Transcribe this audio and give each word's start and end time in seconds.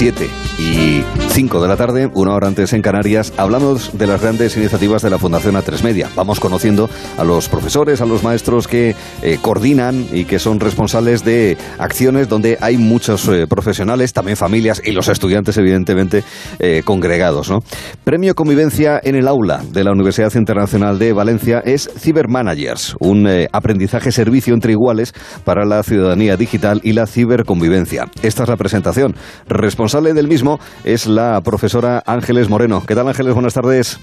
7 0.00 0.30
y 0.56 1.19
5 1.40 1.62
de 1.62 1.68
la 1.68 1.76
tarde, 1.78 2.10
una 2.12 2.34
hora 2.34 2.48
antes 2.48 2.74
en 2.74 2.82
Canarias, 2.82 3.32
hablamos 3.38 3.96
de 3.96 4.06
las 4.06 4.20
grandes 4.20 4.58
iniciativas 4.58 5.00
de 5.00 5.08
la 5.08 5.16
Fundación 5.16 5.54
A3 5.54 5.82
Media. 5.82 6.10
Vamos 6.14 6.38
conociendo 6.38 6.90
a 7.16 7.24
los 7.24 7.48
profesores, 7.48 8.02
a 8.02 8.04
los 8.04 8.22
maestros 8.22 8.68
que 8.68 8.94
eh, 9.22 9.38
coordinan 9.40 10.06
y 10.12 10.26
que 10.26 10.38
son 10.38 10.60
responsables 10.60 11.24
de 11.24 11.56
acciones 11.78 12.28
donde 12.28 12.58
hay 12.60 12.76
muchos 12.76 13.26
eh, 13.28 13.46
profesionales, 13.46 14.12
también 14.12 14.36
familias 14.36 14.82
y 14.84 14.92
los 14.92 15.08
estudiantes, 15.08 15.56
evidentemente, 15.56 16.24
eh, 16.58 16.82
congregados. 16.84 17.48
¿no? 17.48 17.60
Premio 18.04 18.34
Convivencia 18.34 19.00
en 19.02 19.14
el 19.14 19.26
Aula 19.26 19.62
de 19.72 19.82
la 19.82 19.92
Universidad 19.92 20.34
Internacional 20.34 20.98
de 20.98 21.14
Valencia 21.14 21.62
es 21.64 21.88
Cybermanagers, 21.96 22.96
un 23.00 23.26
aprendizaje 23.50 24.12
servicio 24.12 24.52
entre 24.52 24.72
iguales 24.72 25.14
para 25.44 25.64
la 25.64 25.82
ciudadanía 25.82 26.36
digital 26.36 26.82
y 26.84 26.92
la 26.92 27.06
ciberconvivencia. 27.06 28.10
Esta 28.20 28.42
es 28.42 28.48
la 28.50 28.58
presentación. 28.58 29.14
Responsable 29.48 30.12
del 30.12 30.28
mismo 30.28 30.60
es 30.84 31.06
la 31.06 31.29
profesora 31.42 32.02
Ángeles 32.06 32.48
Moreno. 32.48 32.82
¿Qué 32.86 32.94
tal 32.94 33.08
Ángeles? 33.08 33.34
Buenas 33.34 33.54
tardes. 33.54 34.00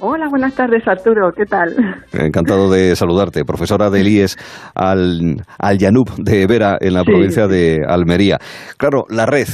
Hola, 0.00 0.28
buenas 0.28 0.54
tardes 0.54 0.86
Arturo, 0.86 1.32
¿qué 1.32 1.44
tal? 1.44 1.74
Encantado 2.12 2.70
de 2.70 2.94
saludarte, 2.96 3.44
profesora 3.44 3.90
del 3.90 4.06
IES 4.06 4.36
al, 4.74 5.42
al 5.58 5.78
Yanub 5.78 6.14
de 6.18 6.46
Vera 6.46 6.78
en 6.80 6.94
la 6.94 7.02
provincia 7.02 7.48
de 7.48 7.80
Almería. 7.84 8.38
Claro, 8.76 9.06
la 9.08 9.26
red, 9.26 9.48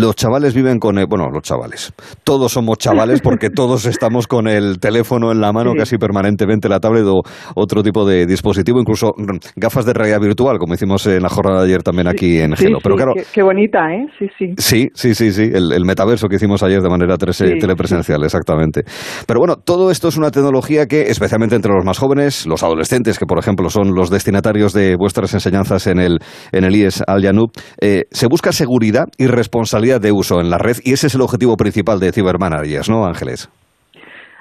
los 0.00 0.16
chavales 0.16 0.54
viven 0.54 0.78
con, 0.78 0.98
el, 0.98 1.06
bueno, 1.06 1.28
los 1.30 1.42
chavales, 1.42 1.92
todos 2.24 2.52
somos 2.52 2.78
chavales 2.78 3.20
porque 3.20 3.50
todos 3.54 3.86
estamos 3.86 4.26
con 4.26 4.48
el 4.48 4.78
teléfono 4.80 5.30
en 5.32 5.40
la 5.40 5.52
mano 5.52 5.72
casi 5.76 5.98
permanentemente, 5.98 6.68
la 6.68 6.80
tablet 6.80 7.04
o 7.06 7.22
otro 7.54 7.82
tipo 7.82 8.04
de 8.06 8.26
dispositivo, 8.26 8.80
incluso 8.80 9.14
gafas 9.56 9.86
de 9.86 9.92
realidad 9.92 10.20
virtual, 10.20 10.58
como 10.58 10.74
hicimos 10.74 11.06
en 11.06 11.22
la 11.22 11.28
jornada 11.28 11.60
de 11.60 11.66
ayer 11.66 11.82
también 11.82 12.08
aquí 12.08 12.40
en 12.40 12.54
Gelo. 12.56 12.78
Pero 12.82 12.96
claro, 12.96 13.12
qué, 13.32 13.42
bonita, 13.42 13.78
¿eh? 13.92 14.06
Sí, 14.18 14.26
sí. 14.38 14.54
Sí, 14.58 14.88
sí, 14.94 15.14
sí, 15.14 15.32
sí, 15.32 15.50
el, 15.52 15.84
metaverso 15.84 16.28
que 16.28 16.36
hicimos 16.36 16.62
ayer 16.62 16.80
de 16.80 16.88
manera 16.88 17.16
telepresencial, 17.16 18.22
exactamente. 18.24 18.82
Pero 19.26 19.38
bueno, 19.38 19.56
todo 19.56 19.90
esto 19.90 20.08
es 20.08 20.16
una 20.16 20.30
tecnología 20.30 20.86
que, 20.86 21.02
especialmente 21.02 21.54
entre 21.56 21.72
los 21.72 21.84
más 21.84 21.98
jóvenes, 21.98 22.46
los 22.46 22.62
adolescentes, 22.62 23.18
que 23.18 23.26
por 23.26 23.38
ejemplo 23.38 23.68
son 23.70 23.94
los 23.94 24.10
destinatarios 24.10 24.72
de 24.72 24.96
vuestras 24.96 25.32
enseñanzas 25.34 25.86
en 25.86 25.98
el, 25.98 26.18
en 26.52 26.64
el 26.64 26.74
IES 26.74 27.02
Al 27.06 27.22
Yanub, 27.22 27.50
eh, 27.80 28.04
se 28.10 28.26
busca 28.26 28.52
seguridad 28.52 29.04
y 29.18 29.26
responsabilidad 29.26 29.83
de 29.84 30.12
uso 30.12 30.40
en 30.40 30.50
la 30.50 30.58
red 30.58 30.76
y 30.82 30.92
ese 30.92 31.08
es 31.08 31.14
el 31.14 31.20
objetivo 31.20 31.56
principal 31.56 32.00
de 32.00 32.12
Cybermanagers, 32.12 32.88
¿no, 32.88 33.06
Ángeles? 33.06 33.50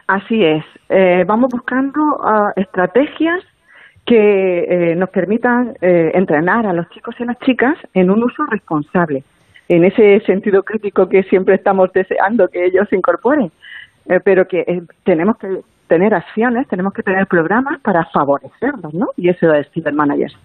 Así 0.08 0.44
es. 0.44 0.64
Eh, 0.90 1.24
vamos 1.28 1.50
buscando 1.52 2.00
ah, 2.24 2.54
estrategias 2.56 3.44
que 4.06 4.92
eh, 4.92 4.96
nos 4.96 5.10
permitan 5.10 5.76
eh, 5.82 6.12
entrenar 6.14 6.66
a 6.66 6.74
los 6.74 6.90
chicos 6.90 7.16
y 7.20 7.26
las 7.26 7.40
chicas 7.40 7.78
en 7.94 8.10
un 8.10 8.24
uso 8.24 8.46
responsable, 8.46 9.24
en 9.70 9.86
ese 9.86 10.20
sentido 10.22 10.64
crítico 10.64 11.08
que 11.08 11.24
siempre 11.24 11.56
estamos 11.56 11.92
deseando 11.94 12.48
que 12.48 12.66
ellos 12.66 12.92
incorporen, 12.92 13.52
pero 14.26 14.46
que 14.46 14.84
tenemos 15.06 15.38
que 15.38 15.62
tener 15.88 16.14
acciones, 16.14 16.68
tenemos 16.68 16.94
que 16.94 17.04
tener 17.04 17.28
programas 17.28 17.80
para 17.80 18.06
favorecerlos, 18.06 18.94
¿no? 18.94 19.08
Y 19.16 19.30
eso 19.30 19.54
es 19.54 19.70
Cybermanagers. 19.72 20.36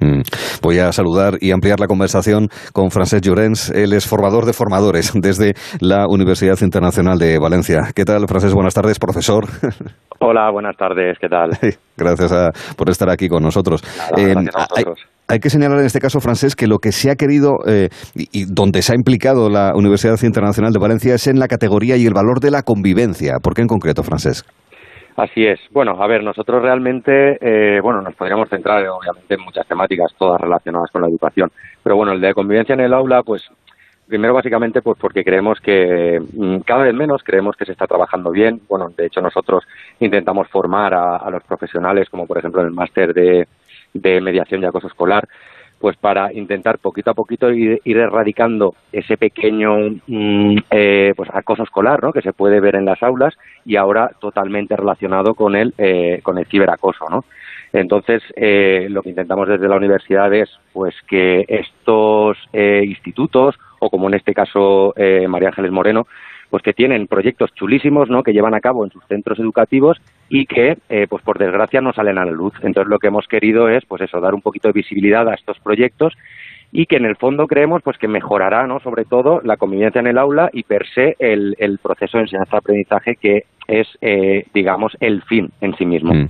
Mm. 0.00 0.20
Voy 0.62 0.78
a 0.78 0.92
saludar 0.92 1.34
y 1.40 1.50
ampliar 1.50 1.80
la 1.80 1.86
conversación 1.86 2.48
con 2.72 2.90
Francesc 2.90 3.24
Llorens. 3.24 3.70
Él 3.70 3.92
es 3.92 4.06
formador 4.06 4.44
de 4.44 4.52
formadores 4.52 5.12
desde 5.14 5.54
la 5.80 6.06
Universidad 6.08 6.60
Internacional 6.60 7.18
de 7.18 7.38
Valencia. 7.38 7.90
¿Qué 7.94 8.04
tal, 8.04 8.26
Francesc? 8.28 8.54
Buenas 8.54 8.74
tardes, 8.74 8.98
profesor. 8.98 9.46
Hola, 10.20 10.50
buenas 10.50 10.76
tardes. 10.76 11.16
¿Qué 11.20 11.28
tal? 11.28 11.50
Gracias 11.96 12.32
por 12.76 12.90
estar 12.90 13.08
aquí 13.08 13.28
con 13.28 13.42
nosotros. 13.42 13.82
Eh, 14.16 14.34
hay, 15.28 15.38
que 15.38 15.48
señalar 15.48 15.78
en 15.78 15.86
este 15.86 16.00
caso, 16.00 16.20
Francesc, 16.20 16.58
que 16.58 16.66
lo 16.66 16.78
que 16.78 16.90
se 16.90 17.10
ha 17.10 17.14
querido 17.14 17.58
eh, 17.66 17.88
y, 18.14 18.46
donde 18.46 18.82
se 18.82 18.92
ha 18.92 18.96
implicado 18.96 19.48
la 19.48 19.72
Universidad 19.76 20.20
Internacional 20.22 20.72
de 20.72 20.80
Valencia 20.80 21.14
es 21.14 21.28
en 21.28 21.38
la 21.38 21.46
categoría 21.46 21.96
y 21.96 22.06
el 22.06 22.14
valor 22.14 22.40
de 22.40 22.50
la 22.50 22.62
convivencia. 22.62 23.38
¿Por 23.40 23.54
qué 23.54 23.62
en 23.62 23.68
concreto, 23.68 24.02
Francesc? 24.02 24.44
Así 25.18 25.44
es. 25.44 25.58
Bueno, 25.72 26.00
a 26.00 26.06
ver, 26.06 26.22
nosotros 26.22 26.62
realmente, 26.62 27.38
eh, 27.40 27.80
bueno, 27.80 28.00
nos 28.02 28.14
podríamos 28.14 28.48
centrar 28.48 28.86
obviamente 28.86 29.34
en 29.34 29.40
muchas 29.40 29.66
temáticas, 29.66 30.14
todas 30.16 30.40
relacionadas 30.40 30.92
con 30.92 31.02
la 31.02 31.08
educación. 31.08 31.50
Pero 31.82 31.96
bueno, 31.96 32.12
el 32.12 32.20
de 32.20 32.32
convivencia 32.32 32.74
en 32.74 32.80
el 32.82 32.94
aula, 32.94 33.24
pues 33.24 33.50
primero 34.06 34.32
básicamente 34.32 34.80
pues 34.80 34.96
porque 34.96 35.24
creemos 35.24 35.58
que 35.58 36.20
mm, 36.20 36.58
cada 36.58 36.84
vez 36.84 36.94
menos 36.94 37.24
creemos 37.24 37.56
que 37.56 37.64
se 37.64 37.72
está 37.72 37.88
trabajando 37.88 38.30
bien. 38.30 38.60
Bueno, 38.68 38.90
de 38.96 39.06
hecho 39.06 39.20
nosotros 39.20 39.64
intentamos 39.98 40.46
formar 40.50 40.94
a, 40.94 41.28
los 41.30 41.42
profesionales, 41.42 42.08
como 42.10 42.24
por 42.24 42.38
ejemplo 42.38 42.60
en 42.60 42.68
el 42.68 42.72
máster 42.72 43.12
de 43.12 44.20
mediación 44.20 44.62
y 44.62 44.66
acoso 44.66 44.86
escolar, 44.86 45.28
pues 45.78 45.96
para 45.96 46.32
intentar 46.32 46.78
poquito 46.78 47.10
a 47.10 47.14
poquito 47.14 47.50
ir, 47.50 47.80
erradicando 47.84 48.74
ese 48.92 49.16
pequeño 49.16 49.76
mm, 50.06 50.56
eh, 50.70 51.12
pues 51.16 51.30
acoso 51.32 51.62
escolar 51.62 52.02
¿no? 52.02 52.12
que 52.12 52.22
se 52.22 52.32
puede 52.32 52.60
ver 52.60 52.76
en 52.76 52.84
las 52.84 53.02
aulas 53.02 53.34
y 53.64 53.76
ahora 53.76 54.10
totalmente 54.20 54.76
relacionado 54.76 55.34
con 55.34 55.54
el 55.54 55.74
eh, 55.78 56.20
con 56.22 56.38
el 56.38 56.46
ciberacoso 56.46 57.08
¿no? 57.08 57.24
entonces 57.72 58.22
eh, 58.36 58.88
lo 58.90 59.02
que 59.02 59.10
intentamos 59.10 59.48
desde 59.48 59.68
la 59.68 59.76
universidad 59.76 60.32
es 60.34 60.50
pues 60.72 60.94
que 61.06 61.44
estos 61.48 62.36
institutos 62.52 63.58
o 63.78 63.90
como 63.90 64.08
en 64.08 64.14
este 64.14 64.34
caso 64.34 64.94
María 65.28 65.48
Ángeles 65.48 65.70
Moreno 65.70 66.06
pues 66.50 66.62
que 66.62 66.72
tienen 66.72 67.06
proyectos 67.06 67.52
chulísimos, 67.54 68.08
¿no? 68.08 68.22
Que 68.22 68.32
llevan 68.32 68.54
a 68.54 68.60
cabo 68.60 68.84
en 68.84 68.90
sus 68.90 69.04
centros 69.06 69.38
educativos 69.38 70.00
y 70.28 70.46
que, 70.46 70.78
eh, 70.88 71.06
pues 71.08 71.22
por 71.22 71.38
desgracia, 71.38 71.80
no 71.80 71.92
salen 71.92 72.18
a 72.18 72.24
la 72.24 72.32
luz. 72.32 72.54
Entonces, 72.62 72.88
lo 72.88 72.98
que 72.98 73.08
hemos 73.08 73.26
querido 73.26 73.68
es, 73.68 73.84
pues 73.86 74.02
eso, 74.02 74.20
dar 74.20 74.34
un 74.34 74.42
poquito 74.42 74.68
de 74.68 74.72
visibilidad 74.72 75.28
a 75.28 75.34
estos 75.34 75.58
proyectos 75.60 76.14
y 76.72 76.86
que 76.86 76.96
en 76.96 77.04
el 77.04 77.16
fondo 77.16 77.46
creemos 77.46 77.82
pues 77.82 77.96
que 77.96 78.08
mejorará 78.08 78.66
no 78.66 78.78
sobre 78.80 79.04
todo 79.04 79.40
la 79.42 79.56
convivencia 79.56 80.00
en 80.00 80.06
el 80.06 80.18
aula 80.18 80.50
y 80.52 80.64
per 80.64 80.86
se 80.86 81.16
el, 81.18 81.56
proceso 81.82 82.18
de 82.18 82.24
enseñanza-aprendizaje 82.24 83.16
que 83.16 83.44
es 83.66 83.88
eh, 84.02 84.44
digamos 84.52 84.94
el 85.00 85.22
fin 85.22 85.50
en 85.60 85.74
sí 85.76 85.86
mismo. 85.86 86.12
Mm. 86.12 86.28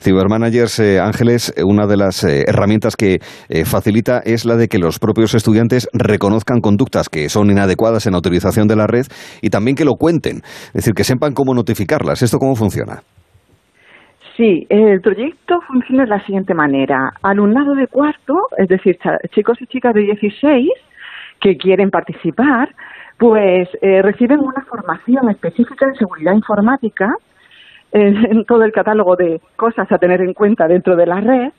Cybermanagers 0.00 0.78
eh, 0.80 1.00
Ángeles, 1.00 1.52
eh, 1.56 1.62
una 1.64 1.86
de 1.86 1.96
las 1.96 2.24
eh, 2.24 2.44
herramientas 2.46 2.96
que 2.96 3.18
facilita 3.64 4.20
es 4.24 4.44
la 4.44 4.56
de 4.56 4.68
que 4.68 4.78
los 4.78 4.98
propios 4.98 5.34
estudiantes 5.34 5.88
reconozcan 5.92 6.60
conductas 6.60 7.08
que 7.08 7.28
son 7.28 7.50
inadecuadas 7.50 8.06
en 8.06 8.12
la 8.12 8.18
utilización 8.18 8.68
de 8.68 8.76
la 8.76 8.86
red 8.86 9.06
y 9.42 9.50
también 9.50 9.76
que 9.76 9.84
lo 9.84 9.94
cuenten, 9.94 10.38
es 10.68 10.72
decir, 10.72 10.94
que 10.94 11.04
sepan 11.04 11.34
cómo 11.34 11.54
notificarlas. 11.54 12.22
¿Esto 12.22 12.38
cómo 12.38 12.54
funciona? 12.54 13.00
Sí, 14.36 14.66
el 14.68 15.00
proyecto 15.00 15.60
funciona 15.66 16.04
de 16.04 16.10
la 16.10 16.24
siguiente 16.24 16.54
manera. 16.54 17.10
Alumnado 17.22 17.74
de 17.74 17.86
cuarto, 17.86 18.34
es 18.56 18.68
decir, 18.68 18.96
chicos 19.34 19.58
y 19.60 19.66
chicas 19.66 19.94
de 19.94 20.02
16 20.02 20.68
que 21.40 21.56
quieren 21.56 21.90
participar, 21.90 22.68
pues 23.18 23.68
reciben 23.82 24.40
una 24.40 24.64
formación 24.68 25.28
específica 25.30 25.86
en 25.86 25.94
seguridad 25.94 26.32
informática 26.34 27.12
en, 27.92 28.44
todo 28.44 28.64
el 28.64 28.72
catálogo 28.72 29.16
de 29.16 29.40
cosas 29.56 29.90
a 29.90 29.98
tener 29.98 30.20
en 30.20 30.34
cuenta 30.34 30.68
dentro 30.68 30.96
de 30.96 31.06
la 31.06 31.20
red. 31.20 31.52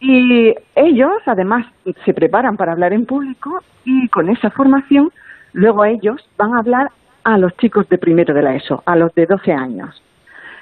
Y 0.00 0.54
ellos, 0.74 1.12
además, 1.26 1.66
se 2.04 2.12
preparan 2.14 2.56
para 2.56 2.72
hablar 2.72 2.92
en 2.92 3.06
público 3.06 3.60
y 3.84 4.08
con 4.08 4.28
esa 4.28 4.50
formación, 4.50 5.10
luego 5.52 5.84
ellos 5.84 6.28
van 6.36 6.54
a 6.54 6.58
hablar 6.58 6.90
a 7.22 7.38
los 7.38 7.56
chicos 7.56 7.88
de 7.88 7.98
primero 7.98 8.34
de 8.34 8.42
la 8.42 8.54
ESO, 8.54 8.82
a 8.84 8.96
los 8.96 9.14
de 9.14 9.26
12 9.26 9.52
años. 9.52 10.02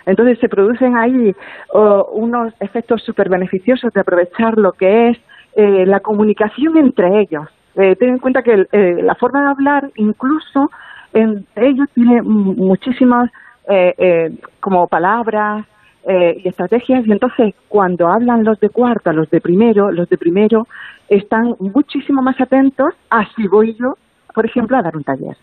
Entonces 0.07 0.39
se 0.39 0.49
producen 0.49 0.97
ahí 0.97 1.35
unos 1.73 2.53
efectos 2.61 3.03
súper 3.03 3.29
beneficiosos 3.29 3.93
de 3.93 4.01
aprovechar 4.01 4.59
lo 4.59 4.73
que 4.73 5.11
es 5.11 5.19
eh, 5.55 5.87
la 5.87 6.01
comunicación 6.01 6.77
entre 6.77 7.21
ellos. 7.21 7.49
Eh, 7.77 7.97
ten 7.97 8.11
en 8.11 8.19
cuenta 8.19 8.43
que 8.43 8.67
eh, 8.71 9.01
la 9.03 9.15
forma 9.15 9.43
de 9.43 9.51
hablar, 9.51 9.91
incluso 9.97 10.71
entre 11.13 11.69
ellos, 11.69 11.89
tiene 11.95 12.23
muchísimas 12.23 13.31
eh, 13.69 13.95
eh, 13.97 14.31
como 14.61 14.89
palabras 14.89 15.67
eh, 16.05 16.41
y 16.43 16.49
estrategias 16.49 17.07
y 17.07 17.13
entonces 17.13 17.55
cuando 17.69 18.09
hablan 18.09 18.43
los 18.45 18.59
de 18.59 18.71
cuarto 18.71 19.11
a 19.11 19.13
los 19.13 19.31
de 19.31 19.41
primero, 19.41 19.93
los 19.93 20.09
de 20.09 20.19
primero 20.19 20.67
están 21.09 21.55
muchísimo 21.61 22.23
más 22.23 22.41
atentos 22.41 22.93
a 23.11 23.25
si 23.37 23.47
voy 23.47 23.77
yo, 23.79 23.95
por 24.35 24.47
ejemplo, 24.47 24.77
a 24.77 24.83
dar 24.83 24.97
un 24.97 25.05
taller. 25.05 25.37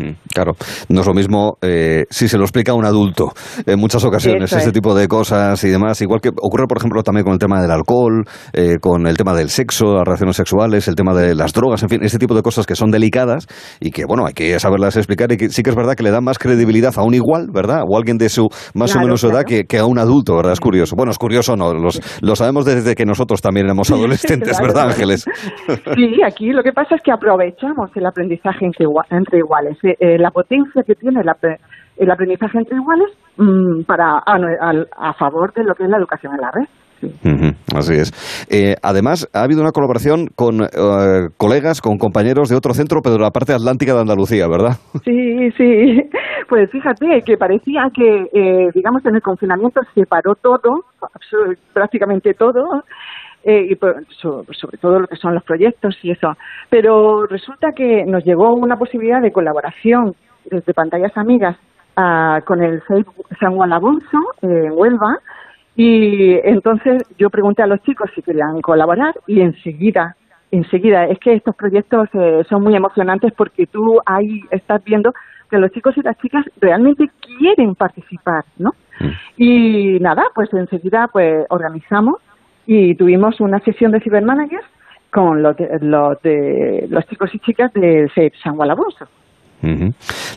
Mm, 0.00 0.12
claro, 0.32 0.52
no 0.88 1.00
es 1.02 1.06
lo 1.06 1.12
mismo 1.12 1.58
eh, 1.60 2.04
si 2.08 2.26
se 2.26 2.38
lo 2.38 2.44
explica 2.44 2.72
a 2.72 2.74
un 2.74 2.86
adulto 2.86 3.32
en 3.66 3.78
muchas 3.78 4.02
ocasiones, 4.04 4.50
este 4.52 4.72
tipo 4.72 4.94
de 4.94 5.06
cosas 5.08 5.62
y 5.64 5.68
demás. 5.68 6.00
Igual 6.00 6.20
que 6.20 6.30
ocurre, 6.30 6.66
por 6.66 6.78
ejemplo, 6.78 7.02
también 7.02 7.24
con 7.24 7.34
el 7.34 7.38
tema 7.38 7.60
del 7.60 7.70
alcohol, 7.70 8.24
eh, 8.52 8.78
con 8.80 9.06
el 9.06 9.16
tema 9.16 9.34
del 9.34 9.50
sexo, 9.50 9.94
las 9.94 10.04
relaciones 10.04 10.36
sexuales, 10.36 10.88
el 10.88 10.94
tema 10.94 11.12
de 11.14 11.34
las 11.34 11.52
drogas, 11.52 11.82
en 11.82 11.90
fin, 11.90 12.02
este 12.02 12.18
tipo 12.18 12.34
de 12.34 12.42
cosas 12.42 12.66
que 12.66 12.74
son 12.74 12.90
delicadas 12.90 13.46
y 13.78 13.90
que, 13.90 14.04
bueno, 14.06 14.24
hay 14.26 14.32
que 14.32 14.58
saberlas 14.58 14.96
explicar 14.96 15.30
y 15.32 15.36
que 15.36 15.50
sí 15.50 15.62
que 15.62 15.70
es 15.70 15.76
verdad 15.76 15.94
que 15.94 16.02
le 16.02 16.10
dan 16.10 16.24
más 16.24 16.38
credibilidad 16.38 16.94
a 16.96 17.02
un 17.02 17.14
igual, 17.14 17.48
¿verdad? 17.52 17.82
O 17.86 17.96
a 17.96 17.98
alguien 17.98 18.16
de 18.16 18.28
su 18.28 18.48
más 18.74 18.96
o 18.96 19.00
menos 19.00 19.22
edad 19.24 19.44
que, 19.44 19.78
a 19.78 19.84
un 19.84 19.98
adulto, 19.98 20.36
¿verdad? 20.36 20.52
Es 20.52 20.60
curioso. 20.60 20.96
Bueno, 20.96 21.12
es 21.12 21.18
curioso, 21.18 21.56
no, 21.56 21.74
los, 21.74 22.00
lo 22.22 22.36
sabemos 22.36 22.64
desde 22.64 22.94
que 22.94 23.04
nosotros 23.04 23.42
también 23.42 23.66
éramos 23.66 23.90
adolescentes, 23.90 24.58
¿verdad, 24.60 24.88
Ángeles? 24.88 25.24
Sí, 25.94 26.22
aquí 26.26 26.50
lo 26.50 26.62
que 26.62 26.72
pasa 26.72 26.94
es 26.94 27.02
que 27.02 27.12
aprovechamos 27.12 27.90
el 27.94 28.06
aprendizaje 28.06 28.66
entre 29.10 29.38
iguales 29.38 29.76
eh, 29.98 30.18
la 30.18 30.30
potencia 30.30 30.82
que 30.82 30.94
tiene 30.94 31.20
el 31.20 32.10
aprendizaje 32.10 32.58
entre 32.58 32.76
iguales 32.76 33.08
mm, 33.36 33.82
para 33.82 34.18
a, 34.18 35.14
favor 35.14 35.52
de 35.54 35.64
lo 35.64 35.74
que 35.74 35.84
es 35.84 35.90
la 35.90 35.98
educación 35.98 36.34
en 36.34 36.40
la 36.40 36.50
red. 36.50 36.66
así 37.74 37.94
es. 37.94 38.46
Eh, 38.50 38.76
además, 38.82 39.28
ha 39.32 39.42
habido 39.42 39.62
una 39.62 39.72
colaboración 39.72 40.28
con 40.34 40.62
eh, 40.62 41.28
colegas, 41.36 41.80
con 41.80 41.98
compañeros 41.98 42.48
de 42.48 42.56
otro 42.56 42.74
centro, 42.74 43.00
pero 43.02 43.16
de 43.16 43.22
la 43.22 43.30
parte 43.30 43.52
atlántica 43.52 43.94
de 43.94 44.00
Andalucía, 44.00 44.46
¿verdad? 44.48 44.76
Sí, 45.04 45.50
sí. 45.56 46.02
Pues 46.48 46.70
fíjate 46.70 47.22
que 47.24 47.36
parecía 47.36 47.90
que, 47.94 48.26
eh, 48.32 48.70
digamos, 48.74 49.04
en 49.06 49.14
el 49.14 49.22
confinamiento 49.22 49.80
se 49.94 50.04
paró 50.04 50.34
todo, 50.34 50.84
prácticamente 51.72 52.34
todo, 52.34 52.82
y 53.44 53.78
sobre 54.10 54.78
todo 54.78 55.00
lo 55.00 55.06
que 55.06 55.16
son 55.16 55.34
los 55.34 55.44
proyectos 55.44 55.96
y 56.02 56.10
eso. 56.10 56.36
Pero 56.68 57.26
resulta 57.26 57.72
que 57.72 58.04
nos 58.04 58.24
llegó 58.24 58.54
una 58.54 58.76
posibilidad 58.76 59.20
de 59.20 59.32
colaboración 59.32 60.14
desde 60.44 60.74
pantallas 60.74 61.16
amigas 61.16 61.56
ah, 61.96 62.40
con 62.44 62.62
el 62.62 62.82
San 63.38 63.54
Juan 63.54 63.72
Alonso 63.72 64.18
en 64.42 64.72
Huelva 64.72 65.18
y 65.76 66.34
entonces 66.44 67.02
yo 67.18 67.30
pregunté 67.30 67.62
a 67.62 67.66
los 67.66 67.80
chicos 67.82 68.10
si 68.14 68.22
querían 68.22 68.60
colaborar 68.60 69.14
y 69.26 69.40
enseguida, 69.40 70.16
enseguida, 70.50 71.06
es 71.06 71.18
que 71.18 71.34
estos 71.34 71.56
proyectos 71.56 72.08
eh, 72.12 72.42
son 72.48 72.62
muy 72.62 72.74
emocionantes 72.74 73.32
porque 73.34 73.66
tú 73.66 73.98
ahí 74.04 74.42
estás 74.50 74.82
viendo 74.84 75.12
que 75.48 75.58
los 75.58 75.70
chicos 75.72 75.96
y 75.96 76.02
las 76.02 76.18
chicas 76.18 76.44
realmente 76.60 77.10
quieren 77.20 77.74
participar, 77.74 78.44
¿no? 78.58 78.70
Mm. 79.00 79.10
Y 79.36 79.98
nada, 80.00 80.24
pues 80.34 80.52
enseguida 80.52 81.08
pues 81.12 81.46
organizamos 81.48 82.16
y 82.66 82.94
tuvimos 82.94 83.40
una 83.40 83.58
sesión 83.60 83.92
de 83.92 84.00
cibermanagers 84.00 84.66
con 85.10 85.42
los 85.42 85.56
de, 85.56 85.68
los, 85.80 86.20
de, 86.22 86.86
los 86.88 87.04
chicos 87.06 87.30
y 87.34 87.38
chicas 87.40 87.72
de 87.72 88.08
CEP 88.14 88.34
San. 88.42 88.56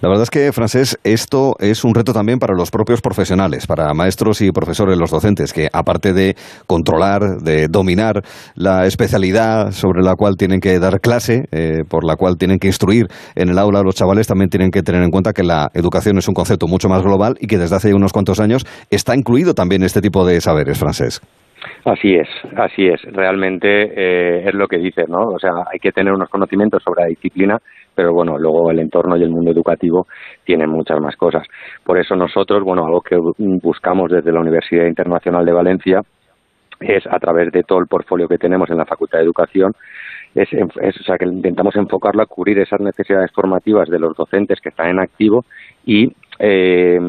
La 0.01 0.09
verdad 0.09 0.23
es 0.23 0.29
que, 0.29 0.51
Francés, 0.51 0.99
esto 1.03 1.55
es 1.59 1.85
un 1.85 1.95
reto 1.95 2.11
también 2.11 2.39
para 2.39 2.55
los 2.55 2.71
propios 2.71 3.01
profesionales, 3.01 3.67
para 3.67 3.93
maestros 3.93 4.41
y 4.41 4.51
profesores, 4.51 4.97
los 4.97 5.11
docentes, 5.11 5.53
que 5.53 5.69
aparte 5.71 6.11
de 6.13 6.35
controlar, 6.67 7.37
de 7.41 7.67
dominar 7.69 8.21
la 8.55 8.85
especialidad 8.85 9.71
sobre 9.71 10.01
la 10.03 10.15
cual 10.15 10.35
tienen 10.35 10.59
que 10.59 10.77
dar 10.79 10.99
clase, 10.99 11.45
eh, 11.51 11.83
por 11.87 12.03
la 12.03 12.15
cual 12.17 12.37
tienen 12.37 12.59
que 12.59 12.67
instruir 12.67 13.07
en 13.35 13.49
el 13.49 13.59
aula 13.59 13.79
a 13.79 13.83
los 13.83 13.95
chavales, 13.95 14.27
también 14.27 14.49
tienen 14.49 14.71
que 14.71 14.81
tener 14.81 15.03
en 15.03 15.11
cuenta 15.11 15.31
que 15.31 15.43
la 15.43 15.69
educación 15.73 16.17
es 16.17 16.27
un 16.27 16.33
concepto 16.33 16.67
mucho 16.67 16.89
más 16.89 17.01
global 17.01 17.35
y 17.39 17.47
que 17.47 17.57
desde 17.57 17.77
hace 17.77 17.93
unos 17.93 18.11
cuantos 18.11 18.39
años 18.41 18.65
está 18.89 19.15
incluido 19.15 19.53
también 19.53 19.83
este 19.83 20.01
tipo 20.01 20.25
de 20.25 20.41
saberes, 20.41 20.77
Francés. 20.77 21.21
Así 21.86 22.15
es, 22.15 22.27
así 22.56 22.88
es. 22.88 23.01
Realmente 23.04 23.68
eh, 23.68 24.48
es 24.48 24.54
lo 24.54 24.68
que 24.68 24.77
dices, 24.77 25.07
¿no? 25.10 25.30
O 25.30 25.39
sea, 25.39 25.51
hay 25.71 25.80
que 25.80 25.92
tener 25.92 26.13
unos 26.13 26.30
conocimientos 26.30 26.81
sobre 26.83 27.04
la 27.04 27.07
disciplina, 27.10 27.60
pero 27.94 28.13
bueno, 28.13 28.38
luego 28.38 28.71
el 28.71 28.80
entorno 28.80 29.18
y 29.18 29.24
el 29.24 29.30
mundo 29.30 29.51
educativo 29.51 30.07
tienen 30.45 30.69
muchas 30.69 31.00
más 31.00 31.15
cosas. 31.15 31.45
Por 31.83 31.98
eso 31.98 32.15
nosotros, 32.15 32.63
bueno, 32.63 32.86
algo 32.86 33.01
que 33.01 33.18
buscamos 33.62 34.12
desde 34.12 34.31
la 34.31 34.39
Universidad 34.39 34.86
Internacional 34.86 35.45
de 35.45 35.51
Valencia 35.51 36.01
es 36.80 37.06
a 37.07 37.19
través 37.19 37.51
de 37.51 37.63
todo 37.63 37.80
el 37.80 37.88
portfolio 37.88 38.27
que 38.27 38.38
tenemos 38.38 38.69
en 38.69 38.77
la 38.77 38.86
Facultad 38.86 39.19
de 39.19 39.25
Educación, 39.25 39.74
es, 40.36 40.50
es, 40.51 41.00
o 41.00 41.04
sea, 41.04 41.18
que 41.18 41.25
intentamos 41.25 41.75
enfocarlo 41.75 42.24
a 42.24 42.25
cubrir 42.25 42.60
esas 42.60 42.80
necesidades 42.81 43.31
formativas 43.31 43.88
de 43.89 44.00
los 44.00 44.15
docentes 44.15 44.60
que 44.60 44.69
están 44.69 44.89
en 44.89 45.00
activo 45.00 45.45
y 45.86 46.12
eh, 46.45 46.99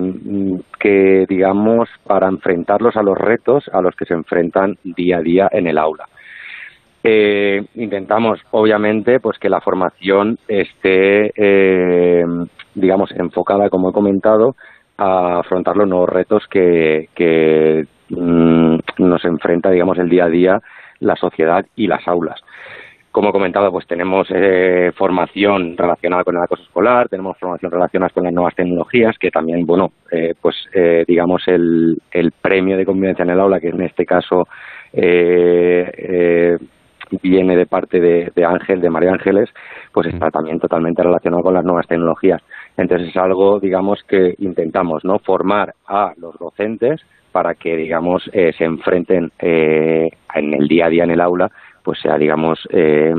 que, 0.78 1.26
digamos, 1.28 1.88
para 2.06 2.28
enfrentarlos 2.28 2.96
a 2.96 3.02
los 3.02 3.18
retos 3.18 3.68
a 3.72 3.80
los 3.80 3.96
que 3.96 4.04
se 4.04 4.14
enfrentan 4.14 4.76
día 4.84 5.16
a 5.16 5.22
día 5.22 5.48
en 5.50 5.66
el 5.66 5.76
aula. 5.76 6.04
Eh, 7.02 7.64
intentamos, 7.74 8.38
obviamente, 8.52 9.18
pues 9.18 9.36
que 9.40 9.48
la 9.48 9.60
formación 9.60 10.38
esté, 10.46 11.32
eh, 11.34 12.24
digamos, 12.76 13.10
enfocada, 13.10 13.70
como 13.70 13.90
he 13.90 13.92
comentado, 13.92 14.54
a 14.98 15.40
afrontar 15.40 15.76
los 15.76 15.88
nuevos 15.88 16.08
retos 16.08 16.46
que, 16.48 17.08
que 17.16 17.86
mm, 18.10 18.76
nos 18.98 19.24
enfrenta, 19.24 19.68
digamos, 19.72 19.98
el 19.98 20.08
día 20.08 20.26
a 20.26 20.28
día 20.28 20.60
la 21.00 21.16
sociedad 21.16 21.66
y 21.74 21.88
las 21.88 22.06
aulas. 22.06 22.40
Como 23.14 23.28
he 23.28 23.32
comentado, 23.32 23.70
pues 23.70 23.86
tenemos 23.86 24.26
eh, 24.34 24.90
formación 24.96 25.76
relacionada 25.76 26.24
con 26.24 26.34
el 26.34 26.42
acoso 26.42 26.64
escolar, 26.64 27.08
tenemos 27.08 27.38
formación 27.38 27.70
relacionada 27.70 28.10
con 28.12 28.24
las 28.24 28.32
nuevas 28.32 28.56
tecnologías, 28.56 29.16
que 29.20 29.30
también, 29.30 29.64
bueno, 29.64 29.92
eh, 30.10 30.34
pues 30.42 30.56
eh, 30.72 31.04
digamos 31.06 31.46
el, 31.46 31.96
el 32.10 32.32
premio 32.32 32.76
de 32.76 32.84
convivencia 32.84 33.22
en 33.22 33.30
el 33.30 33.38
aula, 33.38 33.60
que 33.60 33.68
en 33.68 33.82
este 33.82 34.04
caso 34.04 34.48
viene 37.22 37.56
de 37.56 37.66
parte 37.66 38.00
de, 38.00 38.44
Ángel, 38.44 38.80
de 38.80 38.90
María 38.90 39.12
Ángeles, 39.12 39.48
pues 39.92 40.08
está 40.08 40.32
también 40.32 40.58
totalmente 40.58 41.00
relacionado 41.00 41.44
con 41.44 41.54
las 41.54 41.64
nuevas 41.64 41.86
tecnologías. 41.86 42.42
Entonces 42.76 43.10
es 43.10 43.16
algo, 43.16 43.60
digamos, 43.60 44.02
que 44.08 44.34
intentamos, 44.38 45.04
¿no? 45.04 45.20
Formar 45.20 45.76
a 45.86 46.14
los 46.16 46.36
docentes 46.36 47.00
para 47.30 47.54
que, 47.54 47.76
digamos, 47.76 48.24
se 48.32 48.64
enfrenten 48.64 49.30
en 49.38 50.10
el 50.54 50.66
día 50.66 50.86
a 50.86 50.88
día 50.88 51.04
en 51.04 51.12
el 51.12 51.20
aula 51.20 51.52
pues 51.84 52.00
sea, 52.00 52.18
digamos, 52.18 52.58
eh, 52.70 53.14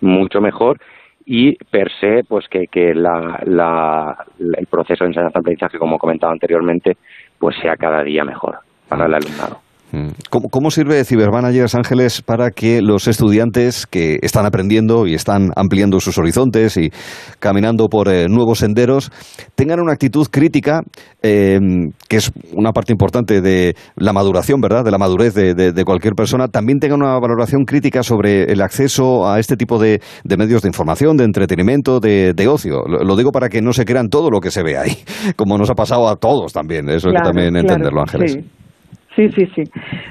mucho 0.00 0.40
mejor 0.40 0.78
y 1.26 1.56
per 1.56 1.90
se, 2.00 2.22
pues 2.22 2.46
que, 2.48 2.68
que 2.68 2.94
la, 2.94 3.42
la, 3.46 4.24
el 4.38 4.66
proceso 4.66 5.04
de 5.04 5.08
enseñanza-aprendizaje, 5.08 5.78
como 5.78 5.98
comentaba 5.98 6.32
anteriormente, 6.32 6.96
pues 7.38 7.56
sea 7.56 7.76
cada 7.76 8.04
día 8.04 8.24
mejor 8.24 8.58
para 8.88 9.06
el 9.06 9.14
alumnado. 9.14 9.63
Mm. 9.94 10.08
¿Cómo, 10.50 10.70
sirve 10.72 11.04
Cybermanagers 11.04 11.76
Ángeles 11.76 12.20
para 12.20 12.50
que 12.50 12.82
los 12.82 13.06
estudiantes 13.06 13.86
que 13.86 14.18
están 14.22 14.44
aprendiendo 14.44 15.06
y 15.06 15.14
están 15.14 15.52
ampliando 15.54 16.00
sus 16.00 16.18
horizontes 16.18 16.76
y 16.76 16.90
caminando 17.38 17.88
por 17.88 18.08
eh, 18.08 18.26
nuevos 18.28 18.58
senderos 18.58 19.12
tengan 19.54 19.78
una 19.78 19.92
actitud 19.92 20.26
crítica, 20.28 20.82
em, 21.22 21.92
que 22.08 22.16
es 22.16 22.32
una 22.56 22.72
parte 22.72 22.92
importante 22.92 23.40
de 23.40 23.76
la 23.94 24.12
maduración, 24.12 24.60
¿verdad? 24.60 24.84
De 24.84 24.90
la 24.90 24.98
madurez 24.98 25.34
de, 25.34 25.84
cualquier 25.84 26.14
persona, 26.14 26.48
también 26.48 26.80
tengan 26.80 27.00
una 27.00 27.18
valoración 27.20 27.64
crítica 27.64 28.02
sobre 28.02 28.44
el 28.44 28.62
acceso 28.62 29.28
a 29.28 29.38
este 29.38 29.56
tipo 29.56 29.78
de, 29.78 30.00
medios 30.36 30.62
de 30.62 30.68
información, 30.68 31.16
de 31.16 31.24
entretenimiento, 31.24 32.00
de, 32.00 32.48
ocio. 32.48 32.82
Lo, 32.86 33.16
digo 33.16 33.30
para 33.30 33.48
que 33.48 33.62
no 33.62 33.72
se 33.72 33.84
crean 33.84 34.08
todo 34.08 34.30
lo 34.30 34.40
que 34.40 34.50
se 34.50 34.62
ve 34.62 34.76
ahí, 34.76 34.96
como 35.36 35.56
nos 35.56 35.70
ha 35.70 35.74
pasado 35.74 36.08
a 36.08 36.16
todos 36.16 36.52
también. 36.52 36.88
Eso 36.88 37.08
hay 37.08 37.14
que 37.14 37.22
también 37.22 37.56
entenderlo, 37.56 38.00
Ángeles. 38.00 38.32
Sí, 38.32 38.63
sí, 39.16 39.46
sí. 39.54 39.64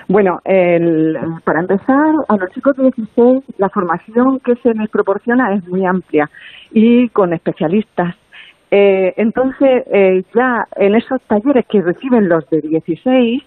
Bueno, 0.07 0.39
el, 0.45 1.17
para 1.43 1.59
empezar, 1.59 2.15
a 2.27 2.37
los 2.37 2.51
chicos 2.51 2.75
de 2.77 2.83
16 2.83 3.43
la 3.57 3.69
formación 3.69 4.39
que 4.39 4.55
se 4.57 4.73
les 4.73 4.89
proporciona 4.89 5.53
es 5.55 5.67
muy 5.67 5.85
amplia 5.85 6.29
y 6.71 7.09
con 7.09 7.33
especialistas. 7.33 8.15
Eh, 8.71 9.13
entonces, 9.17 9.83
eh, 9.91 10.23
ya 10.33 10.65
en 10.77 10.95
esos 10.95 11.21
talleres 11.23 11.65
que 11.67 11.81
reciben 11.81 12.27
los 12.27 12.49
de 12.49 12.61
16, 12.61 13.43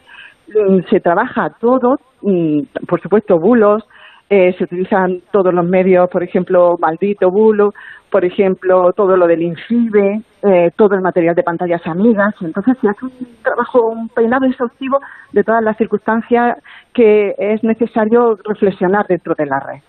mm, 0.48 0.80
se 0.88 1.00
trabaja 1.00 1.50
todo, 1.60 1.98
mm, 2.22 2.60
por 2.86 3.00
supuesto, 3.00 3.38
bulos, 3.38 3.82
eh, 4.28 4.54
se 4.58 4.64
utilizan 4.64 5.20
todos 5.30 5.54
los 5.54 5.64
medios, 5.64 6.08
por 6.10 6.22
ejemplo, 6.22 6.76
maldito 6.80 7.30
bulo, 7.30 7.74
por 8.10 8.24
ejemplo, 8.24 8.92
todo 8.92 9.16
lo 9.16 9.26
del 9.26 9.42
INCIBE, 9.42 10.20
eh, 10.42 10.70
todo 10.76 10.94
el 10.94 11.00
material 11.00 11.34
de 11.34 11.42
pantallas 11.42 11.86
amigas. 11.86 12.34
Entonces 12.40 12.76
se 12.80 12.88
hace 12.88 13.04
un 13.04 13.12
trabajo, 13.42 13.88
un 13.88 14.08
peinado 14.08 14.46
exhaustivo 14.46 15.00
de 15.32 15.44
todas 15.44 15.62
las 15.62 15.76
circunstancias 15.76 16.58
que 16.92 17.34
es 17.38 17.62
necesario 17.62 18.38
reflexionar 18.44 19.06
dentro 19.06 19.34
de 19.34 19.46
la 19.46 19.60
red. 19.60 19.80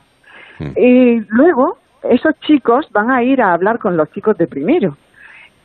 Hmm. 0.60 0.78
Y 0.78 1.20
luego 1.30 1.78
esos 2.04 2.40
chicos 2.42 2.88
van 2.92 3.10
a 3.12 3.24
ir 3.24 3.42
a 3.42 3.54
hablar 3.54 3.80
con 3.80 3.98
los 3.98 4.12
chicos 4.12 4.38
de 4.38 4.48
primero. 4.48 4.98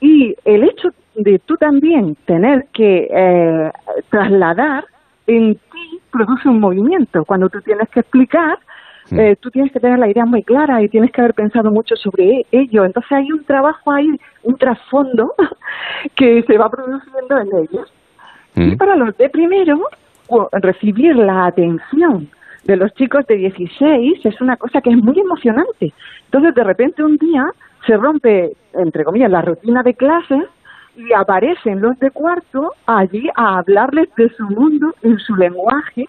Y 0.00 0.34
el 0.44 0.64
hecho 0.64 0.90
de 1.14 1.38
tú 1.40 1.56
también 1.56 2.16
tener 2.26 2.66
que 2.72 3.08
eh, 3.10 3.72
trasladar 4.10 4.84
en 5.26 5.54
ti 5.54 5.91
produce 6.12 6.48
un 6.48 6.60
movimiento. 6.60 7.24
Cuando 7.24 7.48
tú 7.48 7.60
tienes 7.60 7.88
que 7.88 8.00
explicar. 8.00 8.58
Eh, 9.10 9.36
tú 9.40 9.50
tienes 9.50 9.72
que 9.72 9.80
tener 9.80 9.98
la 9.98 10.08
idea 10.08 10.24
muy 10.24 10.42
clara 10.42 10.80
y 10.80 10.88
tienes 10.88 11.10
que 11.10 11.20
haber 11.20 11.34
pensado 11.34 11.70
mucho 11.70 11.96
sobre 11.96 12.46
ello. 12.50 12.84
Entonces 12.84 13.12
hay 13.12 13.30
un 13.32 13.44
trabajo 13.44 13.90
ahí, 13.90 14.08
un 14.44 14.56
trasfondo 14.56 15.34
que 16.16 16.42
se 16.44 16.56
va 16.56 16.70
produciendo 16.70 17.38
en 17.38 17.48
ellos. 17.48 17.92
Y 18.54 18.60
mm. 18.60 18.76
para 18.78 18.96
los 18.96 19.14
de 19.18 19.28
primero, 19.28 19.80
recibir 20.52 21.16
la 21.16 21.46
atención 21.46 22.28
de 22.64 22.76
los 22.76 22.94
chicos 22.94 23.26
de 23.26 23.36
16 23.36 24.24
es 24.24 24.40
una 24.40 24.56
cosa 24.56 24.80
que 24.80 24.90
es 24.90 24.96
muy 24.96 25.18
emocionante. 25.18 25.92
Entonces 26.26 26.54
de 26.54 26.64
repente 26.64 27.02
un 27.02 27.16
día 27.16 27.44
se 27.86 27.96
rompe, 27.96 28.52
entre 28.74 29.04
comillas, 29.04 29.30
la 29.30 29.42
rutina 29.42 29.82
de 29.82 29.94
clases 29.94 30.44
y 30.96 31.12
aparecen 31.12 31.80
los 31.80 31.98
de 31.98 32.10
cuarto 32.10 32.72
allí 32.86 33.28
a 33.34 33.58
hablarles 33.58 34.08
de 34.16 34.28
su 34.30 34.44
mundo 34.44 34.94
en 35.02 35.18
su 35.18 35.34
lenguaje 35.36 36.08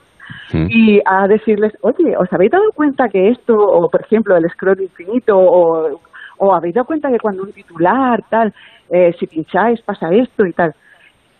Mm. 0.52 0.68
y 0.70 1.02
a 1.06 1.28
decirles, 1.28 1.74
oye, 1.82 2.16
¿os 2.18 2.32
habéis 2.32 2.52
dado 2.52 2.72
cuenta 2.74 3.10
que 3.10 3.30
esto, 3.30 3.56
o 3.56 3.90
por 3.90 4.02
ejemplo 4.02 4.36
el 4.36 4.50
scroll 4.50 4.82
infinito, 4.82 5.38
o, 5.38 6.00
o 6.38 6.54
habéis 6.54 6.76
dado 6.76 6.86
cuenta 6.86 7.10
que 7.10 7.20
cuando 7.20 7.44
un 7.44 7.52
titular, 7.52 8.24
tal, 8.30 8.54
eh, 8.90 9.16
si 9.20 9.28
pincháis 9.28 9.82
pasa 9.82 10.14
esto 10.14 10.46
y 10.46 10.54
tal? 10.54 10.74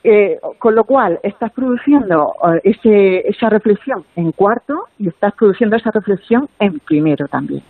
Eh, 0.06 0.38
con 0.60 0.76
lo 0.76 0.84
cual, 0.84 1.18
estás 1.24 1.52
produciendo 1.54 2.34
ese, 2.64 3.20
esa 3.26 3.50
reflexión 3.50 4.04
en 4.18 4.32
cuarto 4.32 4.74
y 5.00 5.08
estás 5.08 5.34
produciendo 5.38 5.78
esa 5.78 5.92
reflexión 5.92 6.48
en 6.60 6.80
primero 6.80 7.26
también. 7.28 7.62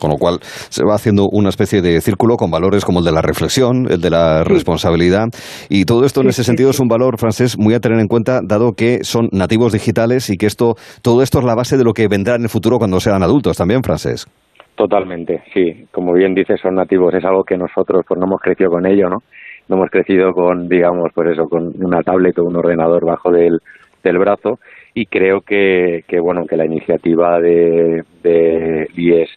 Con 0.00 0.10
lo 0.10 0.16
cual, 0.16 0.38
se 0.40 0.82
va 0.84 0.94
haciendo 0.94 1.26
una 1.30 1.50
especie 1.50 1.82
de 1.82 2.00
círculo 2.00 2.36
con 2.36 2.50
valores 2.50 2.86
como 2.86 3.00
el 3.00 3.04
de 3.04 3.12
la 3.12 3.20
reflexión, 3.20 3.86
el 3.90 4.00
de 4.00 4.08
la 4.08 4.44
responsabilidad. 4.44 5.26
Y 5.68 5.84
todo 5.84 6.06
esto, 6.06 6.22
en 6.22 6.28
ese 6.28 6.42
sentido, 6.42 6.70
es 6.70 6.80
un 6.80 6.88
valor, 6.88 7.18
francés, 7.18 7.58
muy 7.58 7.74
a 7.74 7.80
tener 7.80 8.00
en 8.00 8.08
cuenta, 8.08 8.40
dado 8.42 8.72
que 8.72 9.04
son 9.04 9.28
nativos 9.30 9.74
digitales 9.74 10.30
y 10.30 10.38
que 10.38 10.46
esto, 10.46 10.76
todo 11.02 11.22
esto 11.22 11.40
es 11.40 11.44
la 11.44 11.54
base 11.54 11.76
de 11.76 11.84
lo 11.84 11.92
que 11.92 12.08
vendrá 12.08 12.36
en 12.36 12.44
el 12.44 12.48
futuro 12.48 12.78
cuando 12.78 12.98
sean 12.98 13.22
adultos 13.22 13.58
también, 13.58 13.82
francés. 13.82 14.26
Totalmente, 14.74 15.42
sí. 15.54 15.86
Como 15.90 16.12
bien 16.12 16.34
dices, 16.34 16.60
son 16.60 16.74
nativos. 16.74 17.12
Es 17.14 17.24
algo 17.24 17.44
que 17.44 17.56
nosotros 17.56 18.04
pues 18.06 18.18
no 18.18 18.26
hemos 18.26 18.40
crecido 18.40 18.70
con 18.70 18.86
ello, 18.86 19.08
¿no? 19.08 19.18
No 19.68 19.76
hemos 19.76 19.90
crecido 19.90 20.32
con, 20.32 20.68
digamos, 20.68 21.10
pues 21.14 21.30
eso, 21.30 21.44
con 21.48 21.72
una 21.84 22.02
tablet 22.02 22.38
o 22.38 22.44
un 22.44 22.56
ordenador 22.56 23.04
bajo 23.04 23.30
del, 23.30 23.58
del 24.02 24.18
brazo. 24.18 24.58
Y 24.94 25.06
creo 25.06 25.40
que, 25.40 26.04
que 26.06 26.20
bueno, 26.20 26.46
que 26.46 26.56
la 26.56 26.64
iniciativa 26.64 27.40
de, 27.40 28.02
de 28.22 28.88
IES 28.94 29.28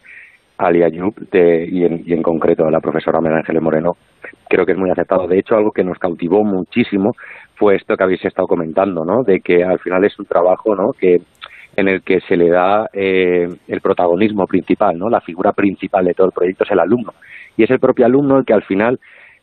Ali 0.56 0.82
Ayub 0.82 1.14
y, 1.32 1.84
en, 1.84 2.02
y 2.04 2.12
en 2.12 2.22
concreto 2.22 2.64
de 2.64 2.70
la 2.70 2.80
profesora 2.80 3.20
María 3.20 3.38
Ángeles 3.38 3.62
Moreno, 3.62 3.92
creo 4.48 4.66
que 4.66 4.72
es 4.72 4.78
muy 4.78 4.90
aceptado. 4.90 5.26
De 5.26 5.38
hecho, 5.38 5.56
algo 5.56 5.72
que 5.72 5.84
nos 5.84 5.98
cautivó 5.98 6.44
muchísimo 6.44 7.12
fue 7.56 7.76
esto 7.76 7.96
que 7.96 8.04
habéis 8.04 8.24
estado 8.24 8.46
comentando, 8.46 9.04
¿no? 9.04 9.22
De 9.24 9.40
que 9.40 9.64
al 9.64 9.78
final 9.78 10.04
es 10.04 10.18
un 10.18 10.26
trabajo, 10.26 10.74
¿no? 10.74 10.92
Que 10.92 11.18
en 11.76 11.88
el 11.88 12.02
que 12.02 12.20
se 12.20 12.36
le 12.36 12.50
da 12.50 12.86
eh, 12.92 13.48
el 13.68 13.80
protagonismo 13.80 14.46
principal, 14.46 14.98
¿no? 14.98 15.08
La 15.08 15.20
figura 15.20 15.52
principal 15.52 16.04
de 16.04 16.14
todo 16.14 16.26
el 16.26 16.32
proyecto 16.32 16.64
es 16.64 16.70
el 16.72 16.80
alumno. 16.80 17.12
Y 17.56 17.62
es 17.64 17.70
el 17.70 17.78
propio 17.78 18.06
alumno 18.06 18.38
el 18.38 18.44
que 18.44 18.54
al 18.54 18.64
final 18.64 18.98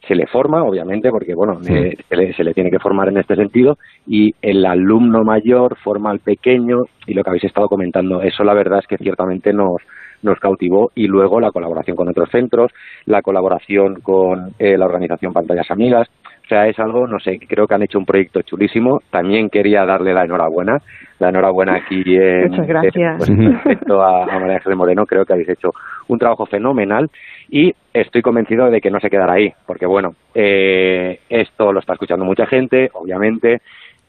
se 0.08 0.16
le 0.16 0.28
forma, 0.28 0.64
obviamente, 0.64 1.10
porque 1.10 1.34
bueno, 1.36 1.60
eh, 1.68 1.98
se, 2.10 2.44
le, 2.44 2.54
tiene 2.54 2.72
que 2.72 2.80
formar 2.80 3.10
en 3.10 3.18
este 3.18 3.36
sentido, 3.36 3.78
y 4.06 4.34
el 4.42 4.66
alumno 4.66 5.24
mayor 5.24 5.78
forma 5.78 6.12
al 6.12 6.20
pequeño, 6.20 6.84
y 7.06 7.14
lo 7.14 7.24
que 7.24 7.30
habéis 7.30 7.44
estado 7.44 7.68
comentando, 7.68 8.22
eso 8.22 8.44
la 8.44 8.54
verdad 8.54 8.80
es 8.80 8.88
que 8.88 8.98
ciertamente 8.98 9.54
nos, 9.54 9.82
nos 10.22 10.40
cautivó, 10.40 10.92
y 10.96 11.08
luego 11.08 11.40
la 11.40 11.52
colaboración 11.52 11.98
con 11.98 12.08
otros 12.08 12.30
centros, 12.32 12.72
la 13.06 13.22
colaboración 13.22 14.02
con 14.02 14.52
eh, 14.60 14.78
la 14.78 14.86
organización 14.86 15.34
Pantallas 15.34 15.70
Amigas, 15.72 16.08
o 16.48 16.50
sea, 16.50 16.66
es 16.66 16.80
algo, 16.80 17.06
no 17.08 17.20
sé, 17.20 17.40
creo 17.46 17.68
que 17.68 17.76
han 17.76 17.84
hecho 17.84 18.00
un 18.00 18.06
proyecto 18.06 18.42
chulísimo. 18.42 19.02
También 19.12 19.50
quería 19.50 19.86
darle 19.86 20.14
la 20.14 20.24
enhorabuena. 20.24 20.78
La 21.20 21.28
enhorabuena 21.28 21.76
aquí 21.76 22.02
en, 22.16 22.52
Muchas 22.52 22.68
gracias. 22.68 23.18
Pues, 23.18 23.30
respecto 23.38 24.02
a, 24.02 24.26
María 24.28 24.56
Ángeles 24.56 24.78
Moreno. 24.78 25.06
Creo 25.06 25.26
que 25.26 25.34
habéis 25.34 25.50
hecho 25.50 25.72
un 26.08 26.18
trabajo 26.18 26.46
fenomenal 26.46 27.10
y 27.50 27.74
estoy 27.94 28.22
convencido 28.22 28.70
de 28.70 28.82
que 28.82 28.92
no 28.92 29.00
se 29.00 29.10
quedará 29.10 29.34
ahí, 29.34 29.54
porque 29.66 29.86
bueno, 29.86 30.12
eh, 30.34 31.20
esto 31.30 31.72
lo 31.72 31.80
está 31.80 31.94
escuchando 31.94 32.26
mucha 32.26 32.46
gente, 32.46 32.90
obviamente. 32.94 33.62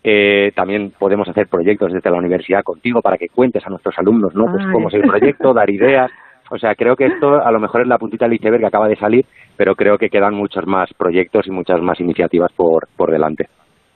Eh, 0.03 0.53
también 0.55 0.93
podemos 0.99 1.29
hacer 1.29 1.49
proyectos 1.49 1.93
desde 1.93 2.11
la 2.11 2.19
universidad 2.19 2.63
contigo 2.63 3.03
para 3.03 3.19
que 3.19 3.29
cuentes 3.29 3.67
a 3.67 3.71
nuestros 3.71 3.99
alumnos, 3.99 4.35
¿no? 4.35 4.47
Pues 4.47 4.65
cómo 4.73 4.89
es 4.89 4.95
el 4.95 5.03
proyecto, 5.03 5.53
dar 5.53 5.69
ideas. 5.71 6.11
O 6.51 6.59
sea, 6.59 6.75
creo 6.75 6.97
que 6.97 7.07
esto 7.07 7.45
a 7.45 7.51
lo 7.51 7.61
mejor 7.61 7.83
es 7.83 7.89
la 7.89 7.99
puntita 7.99 8.25
del 8.25 8.35
iceberg 8.35 8.61
que 8.61 8.67
acaba 8.67 8.89
de 8.89 8.97
salir, 8.97 9.27
pero 9.57 9.75
creo 9.75 9.99
que 9.99 10.09
quedan 10.09 10.35
muchos 10.35 10.67
más 10.67 10.93
proyectos 10.95 11.47
y 11.47 11.51
muchas 11.51 11.81
más 11.83 12.01
iniciativas 12.01 12.53
por, 12.53 12.89
por 12.97 13.11
delante. 13.11 13.49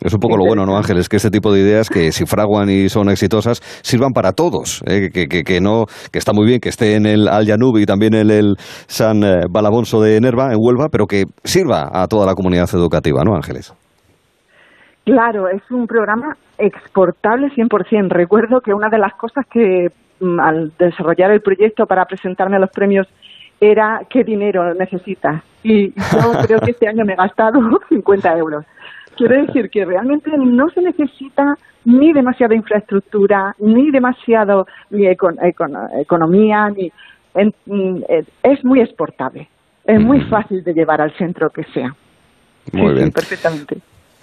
Es 0.05 0.15
un 0.15 0.21
poco 0.21 0.37
lo 0.37 0.45
bueno, 0.45 0.65
¿no, 0.65 0.77
Ángeles? 0.77 1.09
Que 1.09 1.17
este 1.17 1.31
tipo 1.31 1.53
de 1.53 1.61
ideas 1.61 1.89
que 1.89 2.13
si 2.13 2.27
fraguan 2.27 2.69
y 2.71 2.89
son 2.89 3.09
exitosas 3.11 3.61
sirvan 3.83 4.13
para 4.13 4.33
todos. 4.33 4.83
¿eh? 4.87 5.11
Que, 5.13 5.27
que, 5.27 5.43
que, 5.43 5.61
no, 5.61 5.87
que 6.13 6.19
está 6.19 6.33
muy 6.33 6.47
bien 6.47 6.61
que 6.61 6.69
esté 6.69 6.97
en 6.97 7.07
el 7.07 7.29
Al 7.29 7.47
y 7.49 7.87
también 7.87 8.15
en 8.15 8.31
el 8.31 8.55
San 8.59 9.23
eh, 9.23 9.47
Balabonso 9.51 10.01
de 10.01 10.21
Nerva, 10.21 10.53
en 10.53 10.59
Huelva, 10.59 10.89
pero 10.91 11.07
que 11.07 11.25
sirva 11.45 11.91
a 11.93 12.07
toda 12.07 12.27
la 12.27 12.35
comunidad 12.35 12.69
educativa, 12.73 13.23
¿no, 13.25 13.35
Ángeles? 13.35 13.75
Claro, 15.05 15.49
es 15.49 15.63
un 15.71 15.87
programa 15.87 16.37
exportable 16.59 17.49
100%. 17.49 18.09
Recuerdo 18.09 18.61
que 18.61 18.73
una 18.73 18.89
de 18.89 18.99
las 18.99 19.13
cosas 19.15 19.45
que 19.51 19.89
Mm, 20.23 20.39
al 20.39 20.73
desarrollar 20.79 21.33
el 21.33 21.41
proyecto 21.41 21.85
para 21.85 22.05
presentarme 22.05 22.55
a 22.55 22.61
los 22.61 22.71
premios 22.71 23.09
era 23.61 24.03
qué 24.09 24.23
dinero 24.23 24.73
necesitas. 24.75 25.43
Y 25.65 25.89
yo 25.89 26.33
creo 26.47 26.61
que 26.61 26.71
este 26.71 26.89
año 26.89 27.05
me 27.05 27.15
he 27.15 27.17
gastado 27.17 27.59
50 27.89 28.33
euros. 28.39 28.65
Quiero 29.29 29.47
decir 29.47 29.71
que 29.71 29.85
realmente 29.85 30.33
no 30.37 30.69
se 30.71 30.83
necesita 30.83 31.57
ni 31.85 32.13
demasiada 32.13 32.57
infraestructura, 32.57 33.55
ni 33.61 33.93
demasiado 33.93 34.67
ni 34.91 35.07
economía, 35.07 36.69
ni 36.71 36.91
mm, 37.67 38.03
es 38.43 38.65
muy 38.65 38.81
exportable. 38.81 39.49
Es 39.85 40.01
muy 40.01 40.23
fácil 40.23 40.65
de 40.65 40.75
llevar 40.75 41.01
al 41.01 41.17
centro 41.17 41.51
que 41.51 41.63
sea. 41.73 41.95
Muy 42.73 42.95
bien. 42.95 43.13
perfectamente 43.13 43.79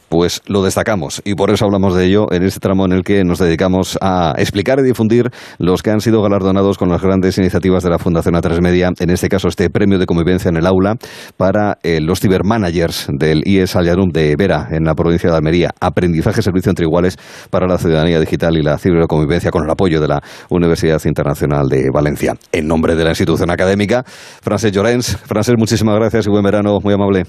pues 0.09 0.41
lo 0.47 0.63
destacamos 0.63 1.21
y 1.23 1.35
por 1.35 1.51
eso 1.51 1.65
hablamos 1.65 1.95
de 1.95 2.05
ello 2.05 2.27
en 2.31 2.43
este 2.43 2.59
tramo 2.59 2.85
en 2.85 2.91
el 2.91 3.03
que 3.03 3.23
nos 3.23 3.39
dedicamos 3.39 3.97
a 4.01 4.33
explicar 4.37 4.79
y 4.79 4.83
difundir 4.83 5.29
los 5.57 5.83
que 5.83 5.91
han 5.91 6.01
sido 6.01 6.21
galardonados 6.21 6.77
con 6.77 6.89
las 6.89 7.01
grandes 7.01 7.37
iniciativas 7.37 7.83
de 7.83 7.89
la 7.89 7.99
Fundación 7.99 8.35
A3 8.35 8.61
Media, 8.61 8.89
en 8.99 9.09
este 9.09 9.29
caso 9.29 9.47
este 9.47 9.69
premio 9.69 9.99
de 9.99 10.05
convivencia 10.05 10.49
en 10.49 10.57
el 10.57 10.65
aula 10.65 10.95
para 11.37 11.77
eh, 11.83 11.99
los 12.01 12.19
cibermanagers 12.19 13.07
del 13.11 13.43
IES 13.45 13.75
Allanum 13.75 14.09
de 14.09 14.35
Vera 14.35 14.67
en 14.71 14.83
la 14.83 14.95
provincia 14.95 15.29
de 15.29 15.37
Almería. 15.37 15.69
Aprendizaje, 15.79 16.41
servicio 16.41 16.69
entre 16.69 16.85
iguales 16.85 17.17
para 17.49 17.67
la 17.67 17.77
ciudadanía 17.77 18.19
digital 18.19 18.57
y 18.57 18.61
la 18.61 18.77
ciberconvivencia 18.77 19.51
con 19.51 19.63
el 19.63 19.69
apoyo 19.69 20.01
de 20.01 20.07
la 20.07 20.21
Universidad 20.49 21.01
Internacional 21.05 21.67
de 21.69 21.89
Valencia. 21.93 22.35
En 22.51 22.67
nombre 22.67 22.95
de 22.95 23.03
la 23.03 23.11
institución 23.11 23.51
académica, 23.51 24.03
Frances 24.05 24.71
Llorens. 24.71 25.17
Frances, 25.17 25.55
muchísimas 25.57 25.95
gracias 25.95 26.27
y 26.27 26.29
buen 26.29 26.43
verano, 26.43 26.79
muy 26.83 26.93
amable. 26.93 27.25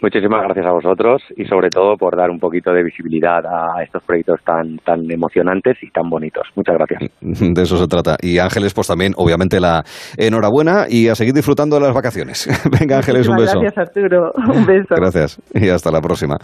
Muchísimas 0.00 0.42
gracias 0.42 0.66
a 0.66 0.72
vosotros 0.72 1.22
y 1.36 1.44
sobre 1.46 1.70
todo 1.70 1.96
por 1.96 2.16
dar 2.16 2.30
un 2.30 2.38
poquito 2.38 2.72
de 2.72 2.82
visibilidad 2.82 3.44
a 3.46 3.82
estos 3.82 4.02
proyectos 4.02 4.40
tan, 4.44 4.76
tan 4.78 5.10
emocionantes 5.10 5.78
y 5.82 5.90
tan 5.90 6.10
bonitos. 6.10 6.46
Muchas 6.54 6.76
gracias. 6.76 7.10
De 7.20 7.62
eso 7.62 7.76
se 7.76 7.86
trata. 7.86 8.16
Y 8.20 8.38
Ángeles, 8.38 8.74
pues 8.74 8.88
también, 8.88 9.12
obviamente, 9.16 9.58
la 9.58 9.84
enhorabuena 10.18 10.86
y 10.88 11.08
a 11.08 11.14
seguir 11.14 11.32
disfrutando 11.32 11.76
de 11.76 11.86
las 11.86 11.94
vacaciones. 11.94 12.46
Venga, 12.78 12.98
Ángeles, 12.98 13.28
un 13.28 13.36
beso. 13.36 13.60
Gracias, 13.60 13.88
Arturo. 13.88 14.32
Un 14.54 14.66
beso. 14.66 14.94
Gracias 14.94 15.40
y 15.54 15.68
hasta 15.68 15.90
la 15.90 16.00
próxima. 16.00 16.34